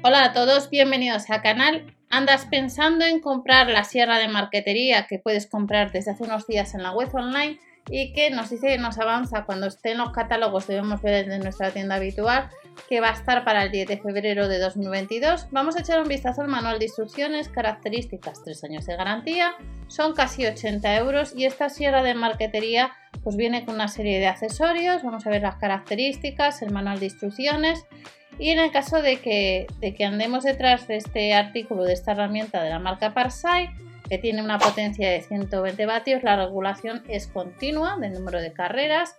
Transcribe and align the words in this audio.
Hola 0.00 0.26
a 0.26 0.32
todos, 0.32 0.70
bienvenidos 0.70 1.28
al 1.28 1.42
canal. 1.42 1.92
¿Andas 2.08 2.46
pensando 2.46 3.04
en 3.04 3.18
comprar 3.18 3.68
la 3.68 3.82
sierra 3.82 4.18
de 4.18 4.28
marquetería 4.28 5.08
que 5.08 5.18
puedes 5.18 5.48
comprar 5.48 5.90
desde 5.90 6.12
hace 6.12 6.22
unos 6.22 6.46
días 6.46 6.72
en 6.74 6.84
la 6.84 6.92
web 6.92 7.12
online 7.12 7.58
y 7.90 8.12
que 8.12 8.30
nos 8.30 8.48
dice 8.48 8.68
que 8.68 8.78
nos 8.78 8.98
avanza 8.98 9.44
cuando 9.44 9.66
esté 9.66 9.90
en 9.90 9.98
los 9.98 10.12
catálogos 10.12 10.68
debemos 10.68 11.02
ver 11.02 11.26
desde 11.26 11.40
nuestra 11.40 11.72
tienda 11.72 11.96
habitual 11.96 12.48
que 12.88 13.00
va 13.00 13.08
a 13.08 13.12
estar 13.14 13.44
para 13.44 13.64
el 13.64 13.72
10 13.72 13.88
de 13.88 13.98
febrero 13.98 14.46
de 14.46 14.60
2022? 14.60 15.48
Vamos 15.50 15.74
a 15.74 15.80
echar 15.80 16.00
un 16.00 16.06
vistazo 16.06 16.42
al 16.42 16.48
manual 16.48 16.78
de 16.78 16.84
instrucciones, 16.84 17.48
características, 17.48 18.44
3 18.44 18.64
años 18.64 18.86
de 18.86 18.94
garantía, 18.94 19.56
son 19.88 20.14
casi 20.14 20.46
80 20.46 20.96
euros 20.96 21.34
y 21.34 21.44
esta 21.44 21.70
sierra 21.70 22.04
de 22.04 22.14
marquetería 22.14 22.92
pues 23.24 23.34
viene 23.34 23.64
con 23.64 23.74
una 23.74 23.88
serie 23.88 24.20
de 24.20 24.28
accesorios, 24.28 25.02
vamos 25.02 25.26
a 25.26 25.30
ver 25.30 25.42
las 25.42 25.56
características, 25.56 26.62
el 26.62 26.70
manual 26.70 27.00
de 27.00 27.06
instrucciones 27.06 27.84
y 28.38 28.50
en 28.50 28.58
el 28.58 28.70
caso 28.70 29.02
de 29.02 29.16
que, 29.16 29.66
de 29.80 29.94
que 29.94 30.04
andemos 30.04 30.44
detrás 30.44 30.86
de 30.86 30.96
este 30.96 31.34
artículo, 31.34 31.84
de 31.84 31.92
esta 31.92 32.12
herramienta 32.12 32.62
de 32.62 32.70
la 32.70 32.78
marca 32.78 33.12
Parsai, 33.12 33.70
que 34.08 34.18
tiene 34.18 34.42
una 34.42 34.58
potencia 34.58 35.10
de 35.10 35.20
120 35.20 35.86
vatios, 35.86 36.22
la 36.22 36.36
regulación 36.36 37.02
es 37.08 37.26
continua 37.26 37.96
del 37.98 38.12
número 38.12 38.40
de 38.40 38.52
carreras. 38.52 39.16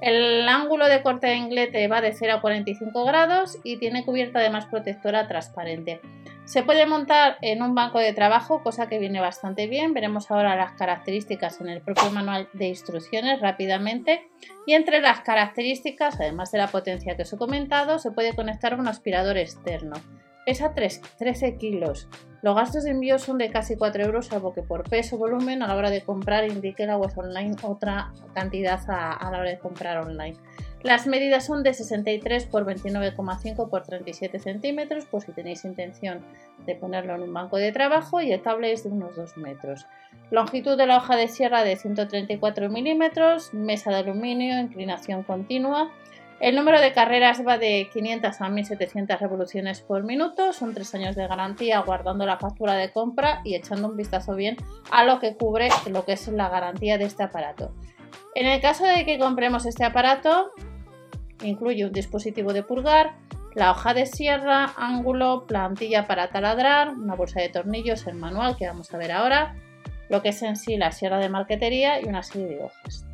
El 0.00 0.48
ángulo 0.48 0.86
de 0.86 1.02
corte 1.02 1.28
de 1.28 1.36
inglete 1.36 1.86
va 1.88 2.00
de 2.00 2.12
0 2.12 2.34
a 2.34 2.40
45 2.40 3.04
grados 3.04 3.58
y 3.62 3.76
tiene 3.76 4.04
cubierta 4.04 4.40
además 4.40 4.66
protectora 4.66 5.28
transparente. 5.28 6.00
Se 6.44 6.62
puede 6.62 6.84
montar 6.84 7.38
en 7.40 7.62
un 7.62 7.74
banco 7.74 7.98
de 7.98 8.12
trabajo, 8.12 8.62
cosa 8.62 8.86
que 8.86 8.98
viene 8.98 9.18
bastante 9.20 9.66
bien. 9.66 9.94
Veremos 9.94 10.30
ahora 10.30 10.54
las 10.56 10.72
características 10.72 11.60
en 11.62 11.70
el 11.70 11.80
propio 11.80 12.10
manual 12.10 12.48
de 12.52 12.68
instrucciones 12.68 13.40
rápidamente. 13.40 14.28
Y 14.66 14.74
entre 14.74 15.00
las 15.00 15.20
características, 15.20 16.20
además 16.20 16.52
de 16.52 16.58
la 16.58 16.68
potencia 16.68 17.16
que 17.16 17.22
os 17.22 17.32
he 17.32 17.38
comentado, 17.38 17.98
se 17.98 18.10
puede 18.10 18.34
conectar 18.34 18.78
un 18.78 18.88
aspirador 18.88 19.38
externo. 19.38 19.96
Pesa 20.44 20.74
13 20.74 21.56
kilos. 21.56 22.08
Los 22.42 22.54
gastos 22.54 22.84
de 22.84 22.90
envío 22.90 23.18
son 23.18 23.38
de 23.38 23.50
casi 23.50 23.76
4 23.76 24.04
euros, 24.04 24.26
salvo 24.26 24.52
que 24.52 24.62
por 24.62 24.88
peso 24.88 25.16
o 25.16 25.18
volumen 25.18 25.62
a 25.62 25.66
la 25.66 25.76
hora 25.76 25.88
de 25.88 26.02
comprar 26.02 26.44
indique 26.44 26.84
la 26.84 26.98
web 26.98 27.10
online 27.16 27.56
otra 27.62 28.12
cantidad 28.34 28.78
a 28.88 29.30
la 29.30 29.38
hora 29.38 29.48
de 29.48 29.58
comprar 29.58 29.96
online. 29.96 30.36
Las 30.84 31.06
medidas 31.06 31.46
son 31.46 31.62
de 31.62 31.72
63 31.72 32.44
por 32.44 32.66
29,5 32.66 33.70
por 33.70 33.84
37 33.84 34.38
centímetros, 34.38 35.06
por 35.06 35.22
si 35.22 35.32
tenéis 35.32 35.64
intención 35.64 36.22
de 36.66 36.74
ponerlo 36.74 37.14
en 37.14 37.22
un 37.22 37.32
banco 37.32 37.56
de 37.56 37.72
trabajo, 37.72 38.20
y 38.20 38.30
el 38.30 38.42
cable 38.42 38.70
es 38.70 38.84
de 38.84 38.90
unos 38.90 39.16
2 39.16 39.38
metros. 39.38 39.86
Longitud 40.30 40.76
de 40.76 40.86
la 40.86 40.98
hoja 40.98 41.16
de 41.16 41.28
sierra 41.28 41.64
de 41.64 41.76
134 41.76 42.68
milímetros, 42.68 43.54
mesa 43.54 43.92
de 43.92 43.96
aluminio, 43.96 44.60
inclinación 44.60 45.22
continua. 45.22 45.90
El 46.38 46.54
número 46.54 46.78
de 46.78 46.92
carreras 46.92 47.40
va 47.46 47.56
de 47.56 47.88
500 47.90 48.42
a 48.42 48.48
1700 48.50 49.18
revoluciones 49.18 49.80
por 49.80 50.02
minuto, 50.02 50.52
son 50.52 50.74
3 50.74 50.96
años 50.96 51.16
de 51.16 51.26
garantía 51.26 51.80
guardando 51.80 52.26
la 52.26 52.36
factura 52.36 52.74
de 52.74 52.92
compra 52.92 53.40
y 53.42 53.54
echando 53.54 53.88
un 53.88 53.96
vistazo 53.96 54.34
bien 54.34 54.58
a 54.90 55.04
lo 55.04 55.18
que 55.18 55.34
cubre 55.34 55.70
lo 55.90 56.04
que 56.04 56.12
es 56.12 56.28
la 56.28 56.50
garantía 56.50 56.98
de 56.98 57.04
este 57.06 57.22
aparato. 57.22 57.72
En 58.34 58.46
el 58.46 58.60
caso 58.60 58.84
de 58.84 59.06
que 59.06 59.18
compremos 59.18 59.64
este 59.64 59.84
aparato, 59.84 60.50
Incluye 61.42 61.84
un 61.84 61.92
dispositivo 61.92 62.52
de 62.52 62.62
purgar, 62.62 63.14
la 63.54 63.70
hoja 63.70 63.94
de 63.94 64.06
sierra, 64.06 64.72
ángulo, 64.76 65.46
plantilla 65.46 66.06
para 66.06 66.28
taladrar, 66.28 66.90
una 66.90 67.14
bolsa 67.14 67.40
de 67.40 67.48
tornillos, 67.48 68.06
el 68.06 68.14
manual 68.14 68.56
que 68.56 68.66
vamos 68.66 68.92
a 68.92 68.98
ver 68.98 69.12
ahora, 69.12 69.56
lo 70.08 70.22
que 70.22 70.30
es 70.30 70.42
en 70.42 70.56
sí 70.56 70.76
la 70.76 70.92
sierra 70.92 71.18
de 71.18 71.28
marquetería 71.28 72.00
y 72.00 72.04
una 72.04 72.22
serie 72.22 72.46
de 72.46 72.62
hojas. 72.62 73.06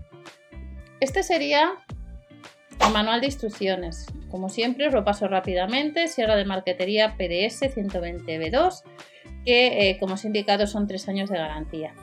Este 1.00 1.22
sería 1.22 1.72
el 2.86 2.92
manual 2.92 3.20
de 3.20 3.27
instrucciones. 3.27 4.06
Como 4.30 4.48
siempre 4.48 4.86
os 4.86 4.94
lo 4.94 5.05
paso 5.05 5.28
rápidamente, 5.28 6.08
sierra 6.08 6.36
de 6.36 6.44
marquetería 6.44 7.16
PDS 7.16 7.74
120B2, 7.74 8.82
que 9.44 9.90
eh, 9.90 9.98
como 9.98 10.14
os 10.14 10.24
he 10.24 10.28
indicado 10.28 10.66
son 10.66 10.86
tres 10.86 11.08
años 11.08 11.30
de 11.30 11.39
garantía. 11.39 11.95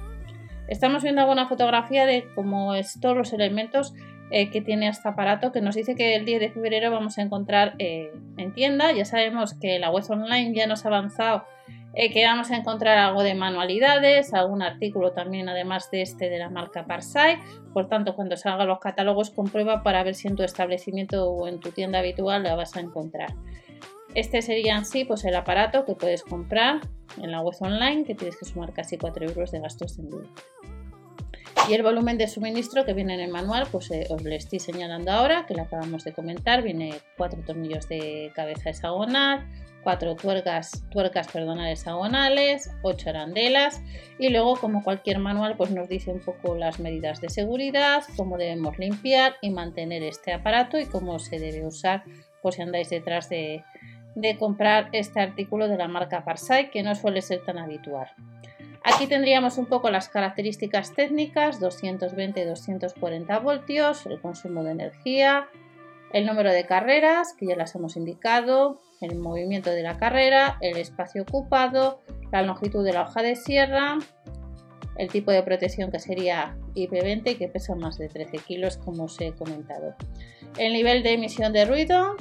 Estamos 0.68 1.04
viendo 1.04 1.22
alguna 1.22 1.48
fotografía 1.48 2.06
de 2.06 2.28
cómo 2.36 2.76
es 2.76 3.00
todos 3.00 3.16
los 3.16 3.34
elementos 3.34 3.94
eh, 4.30 4.50
que 4.50 4.62
tiene 4.62 4.90
este 4.90 5.08
aparato 5.08 5.54
que 5.54 5.62
nos 5.62 5.76
dice 5.76 5.96
que 5.96 6.16
el 6.16 6.26
10 6.26 6.40
de 6.42 6.50
febrero 6.52 6.92
vamos 6.92 7.18
a 7.18 7.22
encontrar 7.22 7.76
eh, 7.80 8.12
en 8.38 8.54
tienda. 8.54 8.92
Ya 8.92 9.06
sabemos 9.06 9.54
que 9.54 9.80
la 9.80 9.90
web 9.90 10.04
online 10.10 10.54
ya 10.54 10.68
nos 10.68 10.86
ha 10.86 10.90
avanzado 10.90 11.46
eh, 11.94 12.12
que 12.12 12.26
vamos 12.26 12.52
a 12.52 12.58
encontrar 12.58 12.98
algo 12.98 13.24
de 13.24 13.34
manualidades, 13.34 14.34
algún 14.34 14.62
artículo 14.62 15.14
también 15.14 15.50
además 15.50 15.90
de 15.90 16.02
este 16.02 16.30
de 16.30 16.40
la 16.40 16.50
marca 16.50 16.86
Parsai. 16.86 17.40
Por 17.74 17.88
tanto, 17.88 18.16
cuando 18.16 18.36
salgan 18.36 18.68
los 18.68 18.80
catálogos 18.80 19.30
comprueba 19.30 19.82
para 19.82 20.04
ver 20.04 20.14
si 20.14 20.28
en 20.28 20.36
tu 20.36 20.44
establecimiento 20.44 21.28
o 21.28 21.48
en 21.48 21.60
tu 21.60 21.72
tienda 21.72 22.00
habitual 22.00 22.44
la 22.44 22.56
vas 22.56 22.76
a 22.76 22.82
encontrar. 22.82 23.34
Este 24.16 24.42
sería 24.42 24.78
en 24.78 24.86
sí 24.86 25.06
pues, 25.06 25.26
el 25.26 25.36
aparato 25.36 25.86
que 25.86 25.96
puedes 25.96 26.24
comprar 26.24 26.82
en 27.22 27.32
la 27.32 27.42
web 27.42 27.56
online 27.60 28.04
que 28.04 28.16
tienes 28.16 28.38
que 28.38 28.46
sumar 28.46 28.74
casi 28.74 28.98
4 28.98 29.26
euros 29.26 29.52
de 29.52 29.60
gastos 29.60 29.98
de 29.98 30.04
envío. 30.04 30.30
Y 31.70 31.74
el 31.74 31.84
volumen 31.84 32.18
de 32.18 32.28
suministro 32.28 32.86
que 32.86 32.94
viene 32.94 33.16
en 33.16 33.20
el 33.20 33.32
manual, 33.32 33.68
pues 33.70 33.92
eh, 33.92 34.08
os 34.10 34.24
lo 34.24 34.34
estoy 34.34 34.60
señalando 34.60 35.12
ahora, 35.12 35.46
que 35.46 35.54
lo 35.54 35.64
acabamos 35.64 36.06
de 36.06 36.14
comentar. 36.14 36.64
Viene 36.64 36.94
cuatro 37.18 37.42
tornillos 37.46 37.90
de 37.90 38.32
cabeza 38.34 38.70
hexagonal, 38.70 39.46
cuatro 39.84 40.16
tuercas, 40.16 40.84
tuercas 40.92 41.28
hexagonales, 41.34 42.72
ocho 42.84 43.10
arandelas 43.10 43.82
y 44.20 44.30
luego 44.30 44.56
como 44.58 44.84
cualquier 44.84 45.20
manual 45.20 45.56
pues 45.56 45.72
nos 45.72 45.88
dice 45.88 46.12
un 46.12 46.20
poco 46.20 46.56
las 46.56 46.80
medidas 46.80 47.22
de 47.22 47.30
seguridad, 47.30 48.04
cómo 48.16 48.38
debemos 48.38 48.78
limpiar 48.80 49.36
y 49.42 49.50
mantener 49.50 50.04
este 50.04 50.34
aparato 50.34 50.78
y 50.78 50.86
cómo 50.86 51.20
se 51.20 51.40
debe 51.40 51.66
usar 51.66 52.04
pues 52.42 52.56
si 52.56 52.62
andáis 52.62 52.90
detrás 52.90 53.30
de, 53.30 53.64
de 54.18 54.36
comprar 54.36 54.90
este 54.94 55.20
artículo 55.20 55.68
de 55.68 55.78
la 55.78 55.88
marca 55.88 56.24
Parsai 56.24 56.72
que 56.72 56.82
no 56.82 56.96
suele 56.96 57.22
ser 57.22 57.44
tan 57.46 57.60
habitual. 57.60 58.08
Aquí 58.84 59.06
tendríamos 59.06 59.60
un 59.60 59.68
poco 59.68 59.92
las 59.92 60.10
características 60.10 60.94
técnicas, 60.94 61.62
220-240 61.62 63.44
voltios, 63.44 64.06
el 64.08 64.20
consumo 64.20 64.64
de 64.64 64.72
energía, 64.72 65.50
el 66.14 66.26
número 66.26 66.52
de 66.52 66.66
carreras, 66.66 67.36
que 67.38 67.46
ya 67.46 67.56
las 67.56 67.76
hemos 67.76 67.96
indicado, 67.96 68.80
el 69.02 69.18
movimiento 69.18 69.70
de 69.70 69.84
la 69.84 69.98
carrera, 69.98 70.58
el 70.62 70.78
espacio 70.78 71.22
ocupado, 71.22 72.02
la 72.32 72.42
longitud 72.42 72.84
de 72.84 72.94
la 72.94 73.04
hoja 73.04 73.22
de 73.22 73.36
sierra, 73.36 74.00
el 74.96 75.10
tipo 75.10 75.32
de 75.32 75.44
protección 75.44 75.92
que 75.92 76.00
sería 76.00 76.58
IP20 76.74 77.38
que 77.38 77.50
pesa 77.50 77.76
más 77.76 78.00
de 78.00 78.08
13 78.10 78.40
kilos 78.40 78.78
como 78.78 79.04
os 79.04 79.22
he 79.22 79.34
comentado. 79.34 79.96
El 80.58 80.74
nivel 80.74 81.04
de 81.04 81.14
emisión 81.14 81.54
de 81.54 81.66
ruido, 81.66 82.16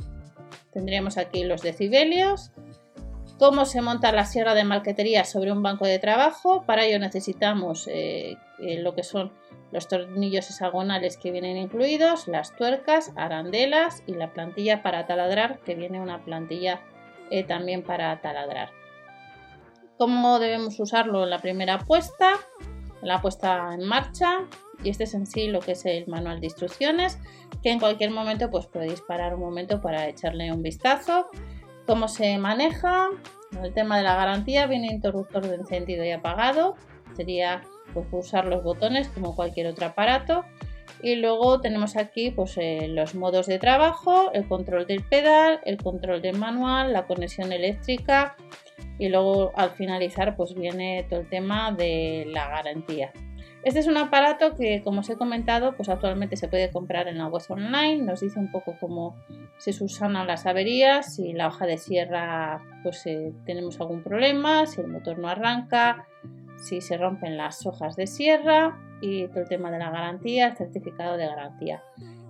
tendríamos 0.76 1.16
aquí 1.16 1.42
los 1.42 1.62
decibelios, 1.62 2.50
cómo 3.38 3.64
se 3.64 3.81
monta 3.81 4.12
la 4.12 4.26
sierra 4.26 4.54
de 4.54 4.64
marquetería 4.64 5.25
sobre 5.25 5.50
un 5.50 5.62
banco 5.62 5.87
de 5.87 5.98
trabajo. 5.98 6.64
Para 6.66 6.84
ello 6.84 6.98
necesitamos 6.98 7.88
eh, 7.88 8.37
eh, 8.59 8.82
lo 8.82 8.94
que 8.94 9.03
son 9.03 9.32
los 9.72 9.88
tornillos 9.88 10.50
hexagonales 10.50 11.16
que 11.16 11.31
vienen 11.31 11.56
incluidos, 11.56 12.28
las 12.28 12.54
tuercas, 12.56 13.10
arandelas 13.16 14.03
y 14.06 14.12
la 14.12 14.34
plantilla 14.34 14.82
para 14.82 15.06
taladrar, 15.06 15.60
que 15.60 15.75
viene 15.75 15.98
una 15.98 16.22
plantilla 16.22 16.82
eh, 17.31 17.42
también 17.42 17.82
para 17.82 18.20
taladrar. 18.20 18.69
¿Cómo 19.97 20.38
debemos 20.38 20.78
usarlo 20.78 21.25
en 21.25 21.31
la 21.31 21.38
primera 21.38 21.78
puesta? 21.78 22.34
La 23.03 23.21
puesta 23.21 23.75
en 23.75 23.84
marcha 23.84 24.47
y 24.83 24.91
este 24.91 25.05
es 25.05 25.15
en 25.15 25.27
sí 25.27 25.49
lo 25.49 25.61
que 25.61 25.73
es 25.73 25.87
el 25.87 26.07
manual 26.07 26.41
de 26.41 26.47
instrucciones 26.47 27.19
que 27.62 27.71
en 27.71 27.79
cualquier 27.79 28.11
momento 28.11 28.51
pues 28.51 28.67
podéis 28.67 29.01
parar 29.01 29.34
un 29.34 29.41
momento 29.41 29.81
para 29.81 30.09
echarle 30.09 30.53
un 30.53 30.62
vistazo 30.62 31.29
cómo 31.87 32.09
se 32.09 32.37
maneja. 32.39 33.09
El 33.62 33.73
tema 33.73 33.97
de 33.97 34.03
la 34.03 34.17
garantía 34.17 34.67
viene 34.67 34.89
interruptor 34.89 35.47
de 35.47 35.55
encendido 35.55 36.05
y 36.05 36.11
apagado. 36.11 36.75
Sería 37.17 37.62
pues, 37.95 38.07
pulsar 38.09 38.47
los 38.47 38.62
botones 38.62 39.09
como 39.09 39.34
cualquier 39.34 39.69
otro 39.69 39.87
aparato. 39.87 40.45
Y 41.03 41.17
luego 41.17 41.61
tenemos 41.61 41.97
aquí 41.97 42.31
pues, 42.31 42.57
eh, 42.57 42.89
los 42.89 43.15
modos 43.15 43.47
de 43.47 43.59
trabajo, 43.59 44.31
el 44.33 44.49
control 44.49 44.87
del 44.87 45.04
pedal, 45.04 45.60
el 45.65 45.77
control 45.77 46.22
del 46.22 46.37
manual, 46.39 46.92
la 46.92 47.07
conexión 47.07 47.53
eléctrica 47.53 48.37
y 48.98 49.09
luego 49.09 49.53
al 49.57 49.71
finalizar 49.71 50.37
pues 50.37 50.54
viene 50.54 51.07
todo 51.09 51.21
el 51.21 51.28
tema 51.28 51.72
de 51.72 52.27
la 52.28 52.48
garantía. 52.48 53.13
Este 53.63 53.81
es 53.81 53.89
un 53.89 53.97
aparato 53.97 54.54
que, 54.54 54.81
como 54.84 55.01
os 55.01 55.10
he 55.10 55.16
comentado, 55.16 55.75
pues 55.77 55.89
actualmente 55.89 56.37
se 56.37 56.47
puede 56.47 56.71
comprar 56.71 57.09
en 57.09 57.19
la 57.19 57.27
web 57.27 57.43
online. 57.48 57.97
Nos 57.97 58.21
dice 58.21 58.39
un 58.39 58.53
poco 58.53 58.77
cómo 58.78 59.16
se 59.59 59.72
subsanan 59.72 60.28
las 60.28 60.47
averías, 60.47 61.16
si 61.16 61.33
la 61.33 61.48
hoja 61.48 61.66
de 61.66 61.77
sierra 61.77 62.63
pues 62.84 63.04
eh, 63.07 63.33
tenemos 63.45 63.81
algún 63.81 64.04
problema, 64.04 64.66
si 64.66 64.81
el 64.81 64.87
motor 64.87 65.19
no 65.19 65.28
arranca, 65.28 66.07
si 66.59 66.81
se 66.81 66.97
rompen 66.97 67.37
las 67.37 67.66
hojas 67.66 67.97
de 67.97 68.07
sierra 68.07 68.78
y 69.01 69.27
todo 69.28 69.41
el 69.41 69.49
tema 69.49 69.72
de 69.72 69.78
la 69.78 69.91
garantía, 69.91 70.47
el 70.47 70.57
certificado 70.57 71.16
de 71.16 71.27
garantía. 71.27 71.83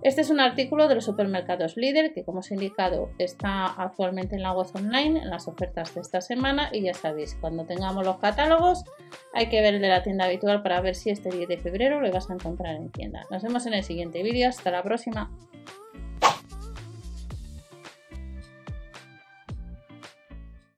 Este 0.03 0.21
es 0.21 0.29
un 0.29 0.39
artículo 0.39 0.87
de 0.87 0.95
los 0.95 1.05
supermercados 1.05 1.75
líder 1.75 2.13
que 2.13 2.23
como 2.23 2.39
os 2.39 2.51
he 2.51 2.53
indicado 2.53 3.09
está 3.17 3.65
actualmente 3.65 4.35
en 4.35 4.43
la 4.43 4.53
web 4.53 4.67
online 4.75 5.21
en 5.21 5.29
las 5.29 5.47
ofertas 5.47 5.95
de 5.95 6.01
esta 6.01 6.21
semana 6.21 6.69
y 6.71 6.83
ya 6.83 6.93
sabéis, 6.93 7.35
cuando 7.41 7.65
tengamos 7.65 8.05
los 8.05 8.17
catálogos 8.19 8.83
hay 9.33 9.49
que 9.49 9.61
ver 9.61 9.75
el 9.75 9.81
de 9.81 9.89
la 9.89 10.03
tienda 10.03 10.25
habitual 10.25 10.61
para 10.61 10.81
ver 10.81 10.95
si 10.95 11.09
este 11.09 11.29
10 11.29 11.47
de 11.47 11.57
febrero 11.57 11.99
lo 11.99 12.11
vas 12.11 12.29
a 12.29 12.33
encontrar 12.33 12.75
en 12.75 12.91
tienda. 12.91 13.25
Nos 13.31 13.41
vemos 13.41 13.65
en 13.65 13.73
el 13.73 13.83
siguiente 13.83 14.21
vídeo, 14.21 14.49
hasta 14.49 14.69
la 14.69 14.83
próxima. 14.83 15.31